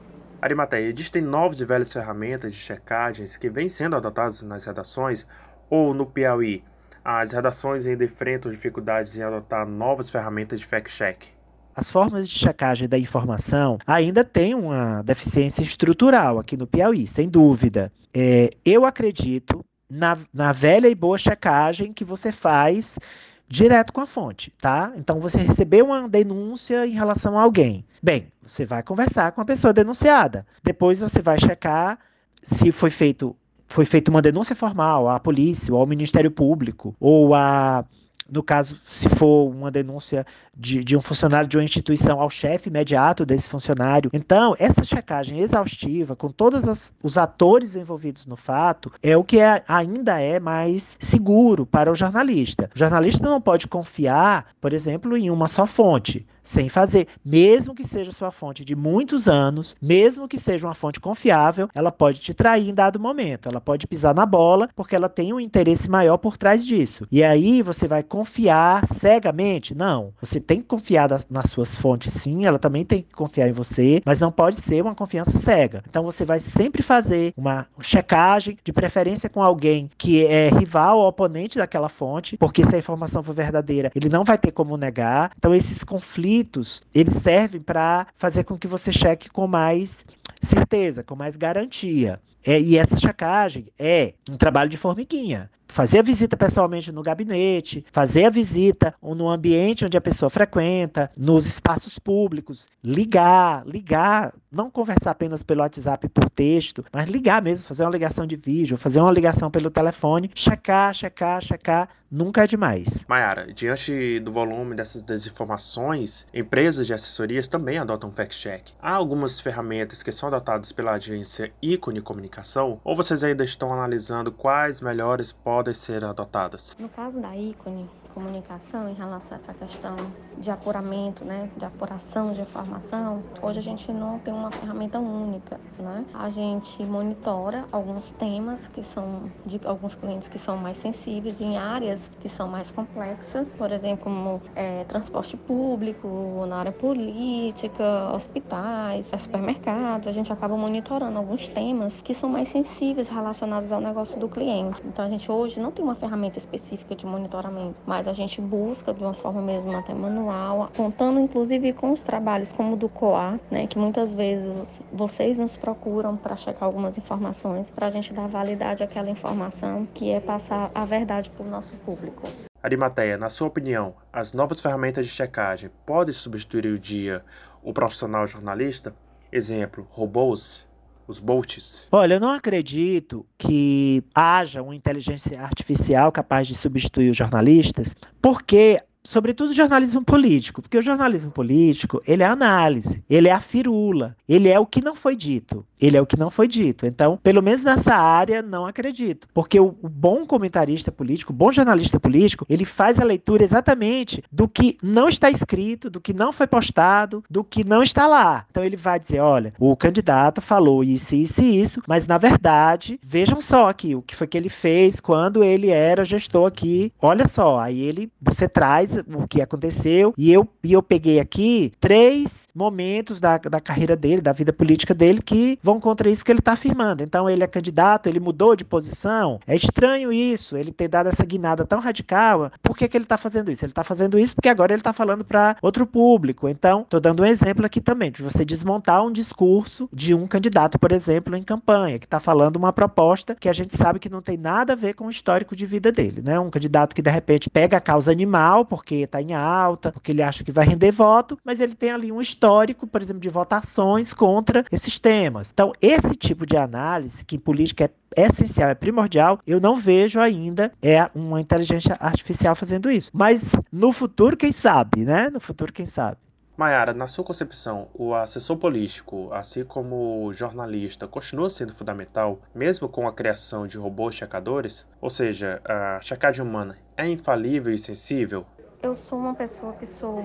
Arimateia, 0.41 0.89
existem 0.89 1.23
novas 1.23 1.59
e 1.59 1.65
velhas 1.65 1.93
ferramentas 1.93 2.55
de 2.55 2.61
checagens 2.61 3.37
que 3.37 3.51
vêm 3.51 3.69
sendo 3.69 3.97
adotadas 3.97 4.43
nas 4.43 4.65
redações 4.65 5.27
ou 5.69 5.93
no 5.93 6.07
Piauí? 6.07 6.63
As 7.05 7.33
redações 7.33 7.87
ainda 7.87 8.05
enfrentam 8.05 8.53
dificuldades 8.53 9.17
em 9.17 9.23
adotar 9.23 9.67
novas 9.67 10.09
ferramentas 10.11 10.61
de 10.61 10.67
fact-check 10.67 11.36
as 11.77 11.93
formas 11.93 12.27
de 12.27 12.39
checagem 12.39 12.89
da 12.89 12.99
informação 12.99 13.77
ainda 13.87 14.25
têm 14.25 14.55
uma 14.55 15.03
deficiência 15.03 15.63
estrutural 15.63 16.39
aqui 16.39 16.57
no 16.57 16.67
Piauí, 16.67 17.07
sem 17.07 17.29
dúvida. 17.29 17.93
É, 18.15 18.49
eu 18.65 18.87
acredito 18.87 19.63
na, 19.89 20.17
na 20.33 20.53
velha 20.53 20.89
e 20.89 20.95
boa 20.95 21.19
checagem 21.19 21.93
que 21.93 22.03
você 22.03 22.33
faz 22.33 22.99
direto 23.47 23.93
com 23.93 24.01
a 24.01 24.07
fonte, 24.07 24.51
tá? 24.59 24.91
Então 24.97 25.21
você 25.21 25.37
recebeu 25.37 25.85
uma 25.85 26.09
denúncia 26.09 26.87
em 26.87 26.93
relação 26.93 27.39
a 27.39 27.43
alguém. 27.43 27.85
Bem, 28.03 28.29
você 28.43 28.65
vai 28.65 28.83
conversar 28.83 29.33
com 29.33 29.43
a 29.43 29.45
pessoa 29.45 29.73
denunciada. 29.73 30.47
Depois 30.65 30.99
você 30.99 31.21
vai 31.21 31.39
checar 31.39 31.99
se 32.43 32.73
foi 32.73 32.91
feito 32.91 33.37
foi 33.69 33.85
feita 33.85 34.11
uma 34.11 34.23
denúncia 34.23 34.55
formal 34.55 35.09
à 35.09 35.19
polícia 35.19 35.75
ou 35.75 35.81
ao 35.81 35.87
Ministério 35.87 36.31
Público 36.31 36.97
ou 37.01 37.35
a 37.35 37.85
no 38.31 38.43
caso, 38.43 38.77
se 38.85 39.09
for 39.09 39.49
uma 39.49 39.71
denúncia 39.71 40.27
de, 40.57 40.83
de 40.83 40.97
um 40.97 41.01
funcionário 41.01 41.49
de 41.49 41.57
uma 41.57 41.65
instituição 41.65 42.21
ao 42.21 42.31
chefe 42.31 42.69
imediato 42.69 43.27
desse 43.27 43.49
funcionário. 43.49 44.11
Então, 44.13 44.55
essa 44.59 44.83
checagem 44.83 45.41
exaustiva, 45.41 46.17
com 46.17 46.31
todos 46.31 46.93
os 47.03 47.19
atores 47.19 47.77
envolvidos 47.77 48.27
no 48.27 48.37
fato, 48.37 48.91
é 49.03 49.17
o 49.17 49.25
que 49.25 49.39
é, 49.39 49.63
ainda 49.69 50.21
é 50.21 50.41
mais 50.41 50.97
seguro 50.99 51.67
para 51.67 51.91
o 51.91 51.95
jornalista. 51.95 52.71
O 52.75 52.79
jornalista 52.79 53.29
não 53.29 53.41
pode 53.41 53.67
confiar, 53.67 54.47
por 54.61 54.73
exemplo, 54.73 55.17
em 55.17 55.31
uma 55.31 55.49
só 55.49 55.67
fonte 55.67 56.27
sem 56.47 56.69
fazer. 56.69 57.09
Mesmo 57.25 57.75
que 57.75 57.85
seja 57.85 58.13
sua 58.13 58.31
fonte 58.31 58.65
de 58.65 58.75
muitos 58.75 59.29
anos, 59.29 59.77
mesmo 59.83 60.29
que 60.29 60.39
seja 60.39 60.67
uma 60.67 60.75
fonte 60.75 61.01
confiável, 61.01 61.69
ela 61.75 61.91
pode 61.91 62.21
te 62.21 62.33
trair 62.33 62.69
em 62.69 62.75
dado 62.75 63.01
momento. 63.01 63.49
Ela 63.49 63.61
pode 63.61 63.87
pisar 63.87 64.15
na 64.15 64.25
bola 64.25 64.69
porque 64.75 64.95
ela 64.95 65.09
tem 65.09 65.33
um 65.33 65.41
interesse 65.41 65.91
maior 65.91 66.17
por 66.17 66.37
trás 66.37 66.65
disso. 66.65 67.07
E 67.11 67.23
aí 67.25 67.61
você 67.63 67.89
vai 67.89 68.03
confiar 68.17 68.87
cegamente? 68.87 69.75
Não. 69.75 70.15
Você 70.23 70.41
tem 70.41 70.63
que 70.63 70.67
confiar 70.67 71.11
nas 71.29 71.51
suas 71.51 71.75
fontes, 71.75 72.15
sim. 72.15 72.47
Ela 72.47 72.59
também 72.59 72.83
tem 72.83 73.03
que 73.03 73.15
confiar 73.15 73.47
em 73.47 73.53
você, 73.53 74.01
mas 74.07 74.19
não 74.19 74.33
pode 74.33 74.57
ser 74.57 74.81
uma 74.81 74.95
confiança 74.95 75.37
cega. 75.37 75.85
Então 75.87 76.03
você 76.03 76.25
vai 76.25 76.39
sempre 76.39 76.83
fazer 76.83 77.35
uma 77.37 77.67
checagem, 77.83 78.57
de 78.65 78.73
preferência 78.73 79.29
com 79.29 79.43
alguém 79.43 79.91
que 79.99 80.25
é 80.25 80.49
rival 80.49 80.99
ou 80.99 81.09
oponente 81.09 81.59
daquela 81.59 81.91
fonte, 81.91 82.39
porque 82.39 82.65
se 82.65 82.75
a 82.75 82.79
informação 82.79 83.23
for 83.23 83.35
verdadeira, 83.35 83.93
ele 83.95 84.09
não 84.09 84.25
vai 84.25 84.39
ter 84.39 84.51
como 84.51 84.79
negar. 84.79 85.31
Então 85.37 85.55
esses 85.55 85.85
conflitos 85.85 86.83
eles 86.95 87.17
servem 87.17 87.61
para 87.61 88.07
fazer 88.15 88.45
com 88.45 88.57
que 88.57 88.67
você 88.67 88.91
cheque 88.91 89.29
com 89.29 89.47
mais 89.47 90.07
certeza, 90.41 91.05
com 91.05 91.15
mais 91.15 91.37
garantia. 91.37 92.19
É, 92.47 92.61
e 92.61 92.79
essa 92.79 92.97
checagem 92.97 93.67
é 93.77 94.15
um 94.31 94.37
trabalho 94.37 94.71
de 94.71 94.77
formiguinha. 94.77 95.51
Fazer 95.67 95.99
a 95.99 96.03
visita 96.03 96.37
pessoalmente 96.37 96.93
no 96.93 97.03
gabinete, 97.03 97.85
fazer 97.91 98.27
a 98.27 98.31
visita 98.31 98.95
no 99.03 99.29
ambiente 99.29 99.85
onde 99.85 99.97
a 99.97 100.01
pessoa 100.01 100.31
frequenta, 100.31 101.11
nos 101.19 101.45
espaços 101.45 101.99
públicos, 101.99 102.69
ligar, 102.85 103.67
ligar, 103.67 104.33
não 104.51 104.71
conversar 104.71 105.11
apenas 105.11 105.43
pelo 105.43 105.63
WhatsApp 105.63 106.09
por 106.09 106.31
texto, 106.31 106.85
mas 106.93 107.09
ligar 107.11 107.43
mesmo, 107.43 107.67
fazer 107.67 107.83
uma 107.83 107.91
ligação 107.91 108.25
de 108.29 108.37
vídeo, 108.37 108.77
fazer 108.77 109.01
uma 109.01 109.11
ligação 109.11 109.51
pelo 109.51 109.69
telefone, 109.69 110.31
checar, 110.33 110.95
checar, 110.95 111.43
checar, 111.43 111.89
nunca 112.17 112.45
é 112.45 112.47
demais. 112.47 113.05
Mayara, 113.07 113.53
diante 113.53 114.19
do 114.21 114.33
volume 114.33 114.75
dessas 114.75 115.03
desinformações, 115.03 116.25
empresas 116.33 116.87
de 116.87 116.95
assessorias 116.95 117.47
também 117.47 117.77
adotam 117.79 118.11
fact-check. 118.11 118.73
Há 118.81 118.93
algumas 118.93 119.39
ferramentas 119.39 120.03
que 120.03 120.11
são 120.11 120.29
adotadas 120.29 120.73
pela 120.73 120.93
agência 120.93 121.53
Ícone 121.61 122.01
Comunicação, 122.01 122.81
ou 122.83 122.97
vocês 122.97 123.23
ainda 123.23 123.45
estão 123.45 123.71
analisando 123.73 124.33
quais 124.33 124.81
melhores 124.81 125.31
podem 125.31 125.75
ser 125.75 126.03
adotadas? 126.05 126.75
No 126.81 126.89
caso 126.89 127.21
da 127.21 127.37
ícone, 127.37 127.89
comunicação 128.17 128.89
em 128.89 128.95
relação 128.95 129.37
a 129.37 129.41
essa 129.41 129.53
questão 129.53 129.95
de 130.39 130.51
apuramento, 130.51 131.23
né, 131.23 131.51
de 131.55 131.65
apuração 131.67 132.33
de 132.33 132.41
informação, 132.41 133.23
hoje 133.43 133.59
a 133.59 133.63
gente 133.63 133.93
não 133.93 134.19
tem 134.19 134.33
uma 134.33 134.51
ferramenta 134.51 134.99
única, 134.99 135.61
né? 135.79 136.05
A 136.15 136.31
gente 136.31 136.83
monitora 136.85 137.67
alguns 137.71 138.11
temas 138.13 138.67
que 138.69 138.83
são 138.83 139.31
de 139.45 139.61
alguns 139.65 139.95
clientes 139.95 140.29
que 140.29 140.39
são 140.39 140.57
mais 140.57 140.79
sensíveis 140.79 141.39
em 141.41 141.59
áreas 141.59 142.11
que 142.21 142.29
são 142.29 142.49
mais 142.49 142.71
complexas, 142.71 143.47
por 143.59 143.71
exemplo, 143.71 144.05
como 144.05 144.41
é, 144.55 144.85
transporte 144.85 145.37
público, 145.37 146.45
na 146.49 146.57
área 146.57 146.73
política, 146.73 148.11
hospitais, 148.15 149.11
supermercados. 149.19 150.09
A 150.09 150.13
gente 150.13 150.33
acaba 150.33 150.57
monitorando 150.57 151.19
alguns 151.19 151.49
temas 151.49 152.01
que 152.01 152.15
são 152.15 152.31
mais 152.31 152.49
sensíveis 152.49 153.09
relacionados 153.09 153.73
ao 153.73 153.81
negócio 153.81 154.19
do 154.19 154.29
cliente. 154.29 154.83
Então 154.87 155.05
a 155.05 155.09
gente 155.09 155.31
hoje 155.31 155.61
não 155.61 155.71
tem 155.71 155.85
uma 155.85 155.95
ferramenta 155.95 156.39
específica 156.39 156.95
de 156.95 157.05
monitoramento, 157.05 157.77
mas 157.87 158.06
a 158.07 158.13
gente 158.13 158.41
busca 158.41 158.93
de 158.93 159.03
uma 159.03 159.15
forma 159.15 159.41
mesmo 159.43 159.77
até 159.77 159.95
manual, 159.95 160.71
contando 160.77 161.21
inclusive 161.21 161.73
com 161.73 161.93
os 161.93 162.03
trabalhos 162.03 162.53
como 162.53 162.75
o 162.75 162.77
do 162.77 162.89
COA, 162.89 163.41
né, 163.51 163.67
que 163.67 163.79
muitas 163.79 164.13
vezes 164.15 164.81
vocês 164.93 165.39
nos 165.39 165.57
procuram 165.57 166.17
para 166.17 166.37
checar 166.37 166.65
algumas 166.65 166.97
informações, 166.99 167.71
para 167.71 167.87
a 167.87 167.91
gente 167.91 168.13
dar 168.13 168.29
validade 168.29 168.83
àquela 168.83 169.11
informação, 169.11 169.87
que 169.95 170.11
é 170.11 170.21
passar 170.21 170.71
a 170.75 170.85
verdade 170.85 171.31
para 171.31 171.45
o 171.45 171.49
nosso 171.49 171.75
público. 171.85 172.29
Arimateia, 172.63 173.17
na 173.17 173.31
sua 173.31 173.47
opinião, 173.47 173.95
as 174.13 174.33
novas 174.33 174.61
ferramentas 174.61 175.07
de 175.07 175.13
checagem 175.13 175.71
podem 175.85 176.13
substituir 176.13 176.67
o 176.67 176.79
dia 176.79 177.25
o 177.63 177.73
profissional 177.73 178.27
jornalista? 178.27 178.95
Exemplo, 179.31 179.87
robôs, 179.91 180.67
os 181.07 181.21
bots? 181.21 181.87
Olha, 181.91 182.15
eu 182.15 182.21
não 182.21 182.31
acredito 182.31 183.25
que 183.39 184.03
haja 184.15 184.63
uma 184.63 184.75
inteligência 184.75 185.41
artificial 185.41 186.11
capaz 186.11 186.47
de 186.47 186.55
substituir 186.55 187.11
os 187.11 187.17
jornalistas, 187.17 187.95
porque 188.21 188.79
sobretudo 189.07 189.53
jornalismo 189.53 190.05
político, 190.05 190.61
porque 190.61 190.77
o 190.77 190.83
jornalismo 190.83 191.31
político, 191.31 192.01
ele 192.07 192.23
é 192.23 192.27
análise, 192.27 193.03
ele 193.09 193.29
é 193.29 193.33
a 193.33 193.41
firula, 193.41 194.17
ele 194.29 194.49
é 194.49 194.59
o 194.59 194.67
que 194.67 194.85
não 194.85 194.95
foi 194.95 195.17
dito, 195.17 195.65
ele 195.81 195.97
é 195.97 196.01
o 196.01 196.07
que 196.07 196.19
não 196.19 196.31
foi 196.31 196.49
dito. 196.49 196.87
Então, 196.87 197.19
pelo 197.23 197.43
menos 197.43 197.63
nessa 197.63 197.95
área, 197.95 198.43
não 198.43 198.67
acredito, 198.67 199.29
porque 199.33 199.59
o, 199.59 199.77
o 199.83 199.89
bom 199.89 200.27
comentarista 200.27 200.91
político, 200.91 201.33
o 201.33 201.37
bom 201.37 201.53
jornalista 201.53 201.99
político, 202.01 202.45
ele 202.49 202.65
faz 202.65 202.99
a 202.99 203.05
leitura 203.05 203.45
exatamente 203.45 204.23
do 204.31 204.49
que 204.49 204.77
não 204.83 205.09
está 205.09 205.31
escrito, 205.31 205.89
do 205.89 206.01
que 206.01 206.13
não 206.13 206.33
foi 206.33 206.47
postado, 206.47 207.23
do 207.31 207.45
que 207.45 207.65
não 207.65 207.83
está 207.83 208.07
lá. 208.07 208.45
Então 208.51 208.65
ele 208.65 208.77
vai 208.77 208.99
dizer, 208.99 209.21
olha, 209.21 209.55
o 209.59 209.77
candidato 209.77 210.41
falou 210.41 210.83
isso, 210.83 211.15
isso 211.15 211.43
e 211.43 211.61
isso, 211.61 211.81
mas 211.87 212.07
na 212.07 212.19
verdade, 212.19 212.99
vejam 213.03 213.41
só 213.41 213.69
aqui 213.69 213.95
o 213.95 214.03
que 214.03 214.17
foi 214.17 214.27
que 214.27 214.37
ele 214.37 214.49
fez 214.49 214.99
quando 214.99 215.45
ele 215.45 215.71
era 215.71 216.05
gestor 216.05 216.47
aqui. 216.47 216.93
Olha 217.01 217.27
só, 217.27 217.61
aí 217.61 217.81
ele 217.81 218.11
você 218.21 218.49
traz 218.49 218.96
o 219.09 219.27
que 219.27 219.43
aconteceu. 219.43 220.15
E 220.17 220.33
eu, 220.33 220.49
e 220.63 220.73
eu 220.73 220.83
peguei 220.83 221.21
aqui 221.21 221.73
três 221.81 222.49
momentos 222.55 223.21
da, 223.21 223.39
da 223.39 223.61
carreira 223.61 223.97
dele, 223.97 224.21
da 224.21 224.33
vida 224.33 224.53
política 224.53 224.95
dele, 224.95 225.21
que 225.23 225.59
vão 225.63 225.81
contra 225.81 226.09
isso 226.11 226.25
que 226.25 226.33
ele 226.33 226.39
está 226.39 226.53
afirmando. 226.53 227.03
Então, 227.03 227.29
ele 227.29 227.45
é 227.45 227.47
candidato, 227.47 228.09
ele 228.09 228.21
mudou 228.21 228.57
de 228.57 228.65
posição. 228.65 229.41
É 229.47 229.55
estranho 229.55 230.13
isso, 230.13 230.57
ele 230.57 230.73
ter 230.73 230.89
dado 230.89 231.09
essa 231.09 231.25
guinada 231.25 231.65
tão 231.65 231.81
radical. 231.81 232.51
Por 232.63 232.77
que, 232.77 232.89
que 232.89 232.97
ele 232.97 233.05
está 233.05 233.17
fazendo 233.17 233.51
isso? 233.51 233.65
Ele 233.65 233.73
está 233.73 233.85
fazendo 233.85 234.19
isso 234.19 234.35
porque 234.35 234.49
agora 234.49 234.73
ele 234.73 234.81
está 234.81 234.93
falando 234.93 235.25
para 235.25 235.57
outro 235.63 235.87
público. 235.87 236.49
Então, 236.49 236.83
estou 236.83 237.01
dando 237.01 237.23
um 237.23 237.27
exemplo 237.27 237.65
aqui 237.65 237.81
também, 237.81 238.11
de 238.11 238.23
você 238.23 238.45
desmontar 238.45 239.05
um 239.05 239.13
discurso 239.13 239.89
de 239.93 240.15
um 240.15 240.27
candidato, 240.27 240.79
por 240.79 240.93
exemplo, 240.93 241.37
em 241.37 241.43
campanha, 241.43 241.99
que 241.99 242.07
está 242.07 242.21
falando 242.21 242.57
uma 242.57 242.73
proposta 242.73 243.35
que 243.35 243.49
a 243.49 243.53
gente 243.53 243.77
sabe 243.77 243.99
que 243.99 244.09
não 244.09 244.23
tem 244.23 244.37
nada 244.37 244.73
a 244.73 244.77
ver 244.77 244.95
com 244.95 245.07
o 245.07 245.11
histórico 245.11 245.57
de 245.57 245.67
vida 245.67 245.91
dele, 245.91 246.23
né? 246.23 246.39
Um 246.39 246.51
candidato 246.51 246.95
que 246.95 247.03
de 247.03 247.11
repente 247.11 247.51
pega 247.51 247.77
a 247.77 247.81
causa 247.81 248.11
animal, 248.11 248.65
porque 248.65 248.86
porque 248.87 248.95
está 249.03 249.21
em 249.21 249.35
alta, 249.35 249.91
porque 249.91 250.13
ele 250.13 250.23
acha 250.23 250.45
que 250.45 250.53
vai 250.53 250.65
render 250.65 250.93
voto, 250.93 251.37
mas 251.45 251.61
ele 251.61 251.75
tem 251.75 251.91
ali 251.91 252.13
um 252.13 252.21
histórico, 252.21 252.87
por 252.87 253.03
exemplo, 253.03 253.21
de 253.21 253.29
votações 253.29 254.15
contra 254.15 254.65
esses 254.71 254.97
temas. 254.97 255.51
Então, 255.53 255.73
esse 255.83 256.15
tipo 256.15 256.47
de 256.47 256.57
análise, 256.57 257.25
que 257.25 257.35
em 257.35 257.41
política 257.41 257.91
é 258.17 258.27
essencial, 258.27 258.69
é 258.69 258.75
primordial, 258.77 259.41
eu 259.45 259.61
não 259.61 259.75
vejo 259.75 260.21
ainda 260.21 260.73
é 260.81 261.11
uma 261.17 261.41
inteligência 261.41 261.97
artificial 261.99 262.55
fazendo 262.55 262.89
isso. 262.89 263.11
Mas 263.13 263.53
no 263.73 263.93
futuro, 263.93 264.37
quem 264.37 264.53
sabe, 264.53 265.05
né? 265.05 265.29
No 265.31 265.41
futuro, 265.41 265.73
quem 265.73 265.87
sabe. 265.87 266.19
Mayara, 266.57 266.95
na 266.95 267.07
sua 267.07 267.23
concepção, 267.23 267.89
o 267.93 268.15
assessor 268.15 268.57
político, 268.57 269.29
assim 269.31 269.63
como 269.63 270.25
o 270.25 270.33
jornalista, 270.33 271.07
continua 271.07 271.51
sendo 271.51 271.75
fundamental, 271.75 272.41
mesmo 272.55 272.89
com 272.89 273.07
a 273.07 273.13
criação 273.13 273.67
de 273.67 273.77
robôs 273.77 274.15
checadores? 274.15 274.87
Ou 274.99 275.11
seja, 275.11 275.61
a 275.67 276.01
checagem 276.01 276.43
humana 276.43 276.79
é 276.97 277.07
infalível 277.07 277.75
e 277.75 277.79
sensível? 277.79 278.47
Eu 278.83 278.95
sou 278.95 279.19
uma 279.19 279.35
pessoa 279.35 279.73
que 279.73 279.87
sou, 279.87 280.23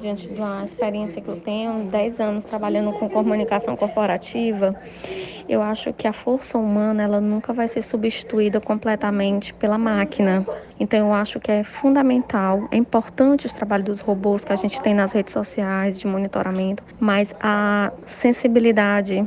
diante 0.00 0.28
de 0.28 0.40
uma 0.40 0.64
experiência 0.64 1.22
que 1.22 1.28
eu 1.28 1.40
tenho, 1.40 1.84
10 1.84 2.20
anos 2.20 2.44
trabalhando 2.44 2.92
com 2.92 3.08
comunicação 3.08 3.76
corporativa, 3.76 4.74
eu 5.48 5.62
acho 5.62 5.92
que 5.92 6.06
a 6.06 6.12
força 6.12 6.58
humana 6.58 7.02
ela 7.02 7.20
nunca 7.20 7.52
vai 7.52 7.68
ser 7.68 7.82
substituída 7.82 8.60
completamente 8.60 9.54
pela 9.54 9.78
máquina. 9.78 10.46
Então 10.78 10.98
eu 10.98 11.12
acho 11.12 11.38
que 11.38 11.50
é 11.50 11.62
fundamental, 11.62 12.68
é 12.70 12.76
importante 12.76 13.46
os 13.46 13.52
trabalhos 13.52 13.86
dos 13.86 14.00
robôs 14.00 14.44
que 14.44 14.52
a 14.52 14.56
gente 14.56 14.80
tem 14.80 14.92
nas 14.92 15.12
redes 15.12 15.32
sociais 15.32 15.98
de 15.98 16.06
monitoramento, 16.06 16.82
mas 16.98 17.34
a 17.40 17.92
sensibilidade 18.04 19.26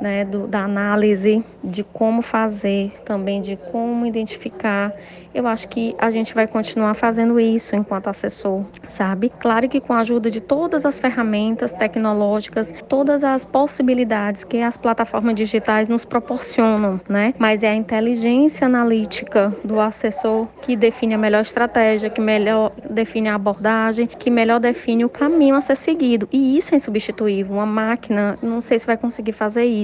né, 0.00 0.24
do, 0.24 0.46
da 0.46 0.64
análise 0.64 1.44
de 1.62 1.84
como 1.84 2.22
fazer, 2.22 2.92
também 3.04 3.40
de 3.40 3.56
como 3.56 4.06
identificar. 4.06 4.92
Eu 5.32 5.46
acho 5.46 5.68
que 5.68 5.94
a 5.98 6.10
gente 6.10 6.34
vai 6.34 6.46
continuar 6.46 6.94
fazendo 6.94 7.38
isso 7.38 7.76
enquanto 7.76 8.08
assessor, 8.08 8.64
sabe? 8.88 9.30
Claro 9.38 9.68
que 9.68 9.80
com 9.80 9.92
a 9.92 9.98
ajuda 9.98 10.30
de 10.30 10.40
todas 10.40 10.84
as 10.84 10.98
ferramentas 10.98 11.72
tecnológicas, 11.72 12.74
todas 12.88 13.22
as 13.22 13.44
possibilidades 13.44 14.42
que 14.42 14.60
as 14.60 14.76
plataformas 14.76 15.34
digitais 15.36 15.86
nos 15.86 16.04
proporcionam, 16.04 17.00
né? 17.08 17.32
Mas 17.38 17.62
é 17.62 17.68
a 17.68 17.74
inteligência 17.74 18.66
analítica 18.66 19.54
do 19.62 19.78
assessor 19.78 20.48
que 20.62 20.74
define 20.74 21.14
a 21.14 21.18
melhor 21.18 21.42
estratégia, 21.42 22.10
que 22.10 22.20
melhor 22.20 22.72
define 22.88 23.28
a 23.28 23.36
abordagem, 23.36 24.08
que 24.08 24.30
melhor 24.30 24.58
define 24.58 25.04
o 25.04 25.08
caminho 25.08 25.54
a 25.54 25.60
ser 25.60 25.76
seguido. 25.76 26.28
E 26.32 26.56
isso 26.58 26.74
é 26.74 26.76
insubstituível. 26.76 27.54
Uma 27.54 27.66
máquina, 27.66 28.36
não 28.42 28.60
sei 28.60 28.78
se 28.78 28.86
vai 28.86 28.96
conseguir 28.96 29.32
fazer 29.32 29.64
isso. 29.64 29.79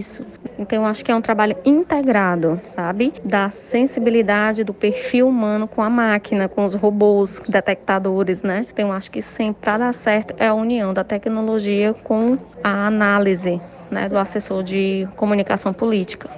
Então, 0.58 0.82
eu 0.82 0.84
acho 0.84 1.04
que 1.04 1.10
é 1.10 1.14
um 1.14 1.20
trabalho 1.20 1.56
integrado, 1.64 2.60
sabe? 2.66 3.12
Da 3.24 3.50
sensibilidade 3.50 4.64
do 4.64 4.72
perfil 4.72 5.28
humano 5.28 5.68
com 5.68 5.82
a 5.82 5.90
máquina, 5.90 6.48
com 6.48 6.64
os 6.64 6.74
robôs 6.74 7.40
detectadores, 7.48 8.42
né? 8.42 8.66
Então, 8.72 8.92
acho 8.92 9.10
que 9.10 9.20
sempre 9.20 9.62
para 9.62 9.78
dar 9.78 9.92
certo 9.92 10.34
é 10.38 10.48
a 10.48 10.54
união 10.54 10.94
da 10.94 11.04
tecnologia 11.04 11.94
com 11.94 12.38
a 12.62 12.86
análise, 12.86 13.60
né, 13.90 14.08
do 14.08 14.18
assessor 14.18 14.62
de 14.62 15.08
comunicação 15.16 15.72
política. 15.72 16.28